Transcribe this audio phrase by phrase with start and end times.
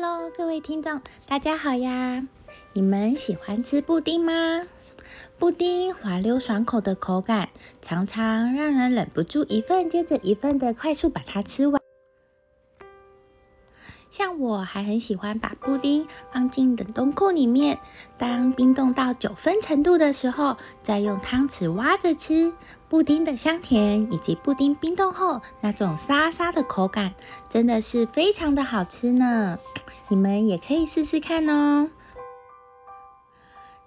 [0.00, 2.24] Hello，各位听众，大家好呀！
[2.72, 4.62] 你们喜欢吃布丁吗？
[5.40, 7.48] 布丁滑溜爽口的口感，
[7.82, 11.77] 常常让人忍不住一份接着一份的快速把它吃完。
[14.18, 17.78] 像我还很喜欢把布丁放进冷冻库里面，
[18.16, 22.52] 当冰冻到九分程度的时候，再用汤匙挖着吃。
[22.88, 27.14] 布丁的香甜以及布丁冰冻后那种沙沙的口感，
[27.48, 29.60] 真的是非常的好吃呢。
[30.08, 31.88] 你们也可以试试看哦。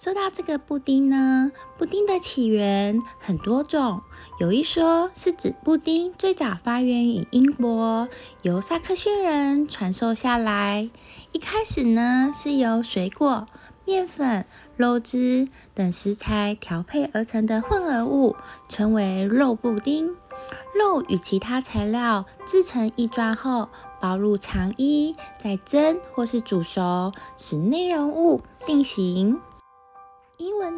[0.04, 4.02] 说到这个布丁呢，布丁的起源很多种，
[4.40, 8.10] 有一说是指布丁最早发源于英国，
[8.42, 10.90] 由萨克逊人传授下来。
[11.34, 13.48] 一开始呢，是由水果、
[13.86, 18.36] 面粉、肉汁等食材调配而成的混合物，
[18.68, 20.16] 称为肉布丁。
[20.76, 29.40] 肉与其他材料制成一状后，包入肠衣，再蒸或是煮熟，使内容物定型。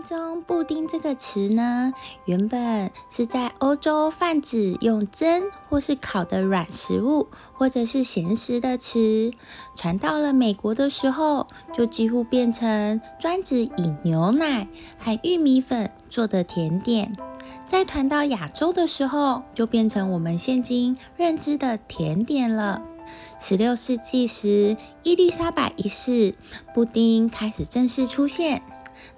[0.01, 1.93] 中“布丁”这个词呢，
[2.25, 9.31] 原本是在欧洲泛指用蒸或是烤的软食物，或者是咸食的词。
[9.75, 17.15] 传到了美国的时候，就几乎变成专指以牛奶和玉米粉做的甜点。
[17.65, 22.81] 再传到亚洲的时候，就变成我们现今认知的甜点了。
[23.39, 26.33] 十六世纪时，伊丽莎白一世，
[26.73, 28.63] 布丁开始正式出现。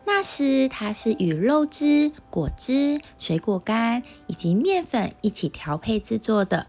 [0.06, 6.68] 那时，它是与肉汁、果汁、水果干以及面粉一起调配制作的。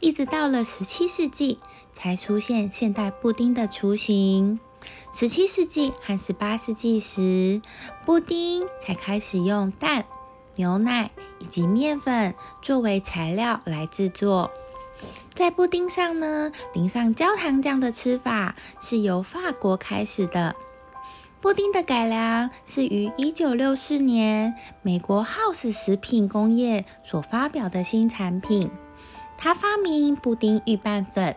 [0.00, 1.58] 一直到了十七世纪，
[1.92, 4.60] 才出现现代布丁的雏形。
[5.12, 7.60] 十七世纪和十八世纪时，
[8.04, 10.04] 布丁才开始用蛋、
[10.54, 14.52] 牛奶以及面粉作为材料来制作。
[15.34, 20.54] 在布丁上呢，淋上焦糖酱的吃法是由法国开始的。
[21.40, 28.68] 布丁的改良是于一九六四年美国 House 食品工业所发表的新产品。
[29.36, 31.36] 他发明布丁预拌粉，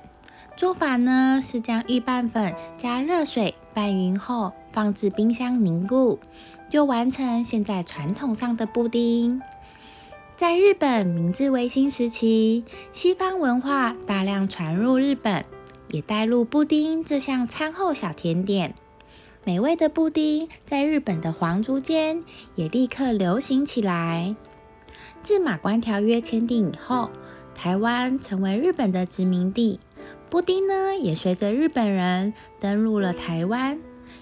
[0.56, 6.20] 做法呢是将预拌粉加热水拌匀后放置冰箱凝固，
[6.68, 9.40] 就完成现在传统上的布丁。
[10.36, 15.46] 在日本明治维新时期，西方文化大量传入日本，
[15.90, 18.74] 也带入布丁这项餐后小甜点。
[19.44, 22.24] 美味的布丁在日本的皇族间
[22.56, 24.35] 也立刻流行起来。
[25.24, 27.09] 自马关条约签订以后，
[27.56, 29.80] 台湾成为日本的殖民地，
[30.30, 33.80] 布丁呢也随着日本人登陆了台湾，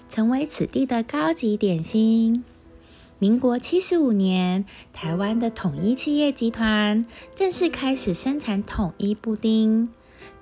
[0.08, 2.46] 成为此地的高级点心。
[3.18, 4.64] 民国七十五年，
[4.94, 9.90] 台湾的统一企业集团正式开始生产统一布丁。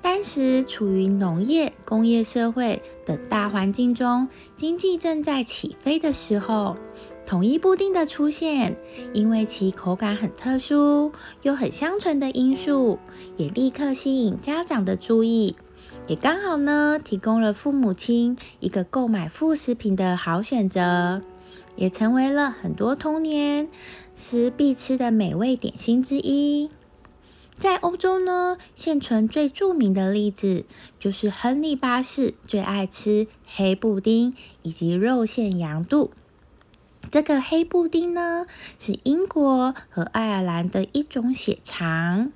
[0.02, 6.76] 当时处于农业、工业社会的大环境中，经济正在起飞的时候，
[7.26, 8.78] 统一布丁的出现，
[9.14, 12.98] 因为其口感很特殊又很香醇的因素，
[13.36, 15.56] 也立刻吸引家长的注意，
[16.08, 21.22] 也刚好呢，提供了父母亲一个购买副食品的好选择，
[21.76, 23.68] 也成为了很多童年
[24.16, 26.70] 时必吃的美味点心之一。
[27.58, 30.64] 在欧洲呢，现存最著名的例子
[31.00, 36.12] 就是亨利八世最爱吃黑布丁以及肉馅羊肚。
[37.10, 38.46] 这个黑布丁呢，
[38.78, 42.32] 是英国和爱尔兰的一种血肠，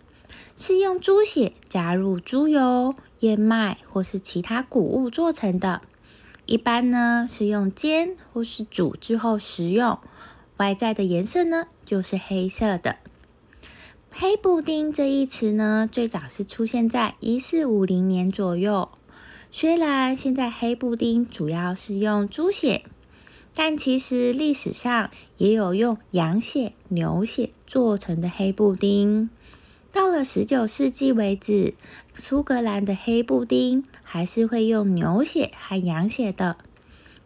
[0.57, 5.81] 是用猪血加入猪油、燕麦或是其他谷物做成的。
[6.47, 9.99] 一般呢是用煎或是煮之后食用，
[10.57, 12.95] 外在的颜色呢就是黑色的。
[14.13, 18.89] 黑布丁这一词呢，最早是出现在一四五零年左右。
[19.51, 22.83] 虽然现在黑布丁主要是用猪血，
[23.55, 29.29] 但其实历史上也有用羊血、牛血做成的黑布丁。
[29.93, 31.73] 到了十九世纪为止，
[32.13, 36.57] 苏格兰的黑布丁还是会用牛血和羊血的。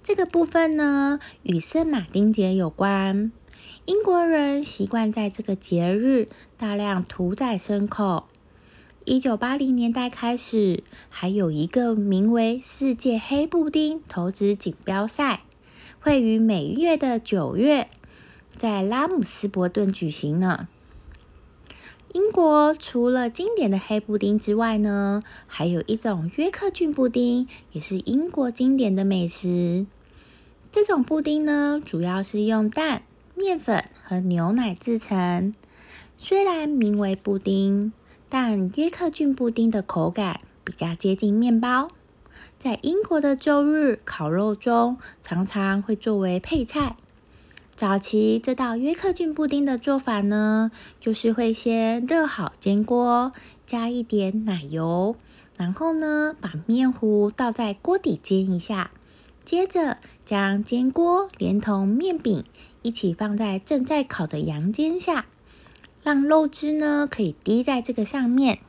[0.04, 3.32] 这个部分呢，与圣马丁节有关。
[3.86, 6.28] 英国人习惯在这个节日
[6.58, 8.26] 大量屠宰牲口。
[9.04, 15.44] 一九八零年代开始，还有一个名为“世界黑布丁投掷锦标赛”，
[16.02, 17.88] 会于每月的九月
[18.56, 20.68] 在拉姆斯伯顿举行呢。
[22.12, 29.86] 英国除了经典的黑布丁之外呢，还有一种约克郡布丁，也是英国经典的美食。
[30.72, 33.04] 这种布丁呢，主要是用蛋。
[33.38, 35.54] 面粉和牛奶制成，
[36.16, 37.92] 虽然名为布丁，
[38.30, 41.90] 但约克郡布丁的口感比较接近面包。
[42.58, 46.96] 在英国的周日烤肉中常常会作为配菜。
[47.76, 50.72] 早期这道约克郡布丁的做法呢，
[51.02, 53.34] 就是会先热好煎锅，
[53.66, 55.18] 加一点奶油，
[55.58, 58.92] 然后呢把面糊倒在锅底煎一下，
[59.44, 62.46] 接着将煎锅连同面饼
[62.86, 65.26] 一起放在正在烤的羊肩下，
[66.04, 68.60] 让肉汁呢可以滴在这个上面，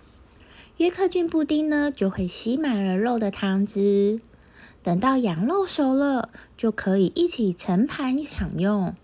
[0.78, 4.22] 约克郡布丁呢就会吸满了肉的汤汁。
[4.82, 8.94] 等到羊肉熟了，就可以一起盛盘享用。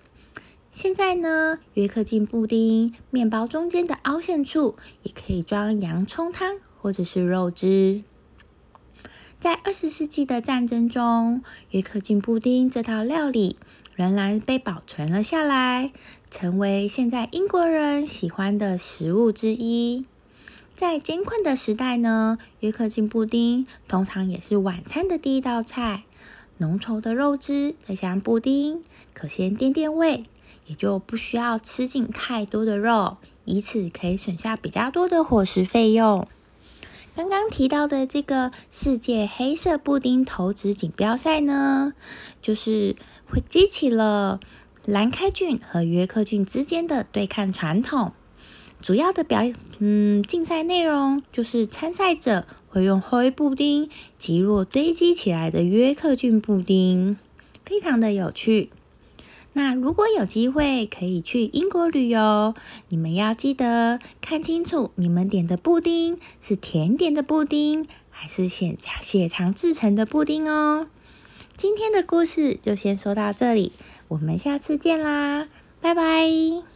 [0.70, 8.02] 现在呢，约克郡布丁面包中间的凹陷处也可以装洋葱汤或者是肉汁。
[9.42, 13.56] 在二十世纪的战争中，约克郡布丁这道料理
[13.96, 15.90] 仍然被保存了下来，
[16.30, 20.06] 成为现在英国人喜欢的食物之一。
[20.76, 26.04] 在艰困的时代呢，约克郡布丁通常也是晚餐的第一道菜。
[26.58, 30.22] 浓稠的肉汁再加布丁，可先垫垫胃，
[30.66, 36.28] 也就不需要吃进太多的肉，以此可以省下比较多的伙食费用。
[37.14, 41.92] 刚刚提到的这个世界黑色布丁投掷锦标赛呢，
[42.40, 44.40] 就是会激起了
[44.86, 48.12] 兰开郡和约克郡之间的对抗传统。
[48.80, 49.42] 主要的表
[49.78, 57.16] 嗯竞赛内容就是参赛者会用灰布丁击落堆积起来的约克郡布丁，
[57.64, 58.70] 非常的有趣。
[59.54, 62.54] 那如果有机会可以去英国旅游，
[62.88, 70.86] 你们要记得看清楚你们点的布丁是甜点的布丁还是血血肠制成的布丁哦。
[71.56, 73.72] 今天的故事就先说到这里，
[74.08, 75.46] 我们下次见啦，
[75.80, 76.71] 拜拜。